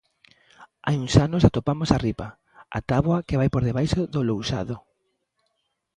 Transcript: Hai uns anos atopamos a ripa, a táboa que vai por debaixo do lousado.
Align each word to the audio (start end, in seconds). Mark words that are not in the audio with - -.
Hai 0.87 0.95
uns 1.05 1.13
anos 1.25 1.43
atopamos 1.49 1.89
a 1.91 2.01
ripa, 2.05 2.27
a 2.77 2.79
táboa 2.89 3.25
que 3.27 3.39
vai 3.39 3.49
por 3.51 3.63
debaixo 3.69 3.99
do 4.13 4.21
lousado. 4.29 4.75